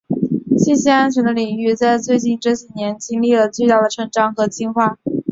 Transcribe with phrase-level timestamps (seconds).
[0.57, 4.97] 信息安全的领域在最近这些年经历了巨大的成长和进化。